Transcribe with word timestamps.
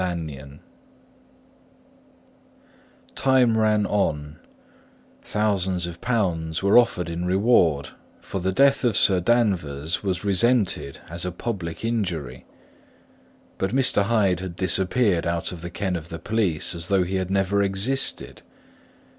LANYON 0.01 0.61
Time 3.13 3.55
ran 3.55 3.85
on; 3.85 4.37
thousands 5.21 5.85
of 5.85 6.01
pounds 6.01 6.63
were 6.63 6.75
offered 6.75 7.07
in 7.07 7.23
reward, 7.25 7.89
for 8.19 8.41
the 8.41 8.51
death 8.51 8.83
of 8.83 8.97
Sir 8.97 9.19
Danvers 9.19 10.01
was 10.01 10.25
resented 10.25 10.99
as 11.11 11.23
a 11.23 11.31
public 11.31 11.85
injury; 11.85 12.45
but 13.59 13.75
Mr. 13.75 14.05
Hyde 14.05 14.39
had 14.39 14.55
disappeared 14.55 15.27
out 15.27 15.51
of 15.51 15.61
the 15.61 15.69
ken 15.69 15.95
of 15.95 16.09
the 16.09 16.17
police 16.17 16.73
as 16.73 16.87
though 16.87 17.03
he 17.03 17.17
had 17.17 17.29
never 17.29 17.61
existed. 17.61 18.41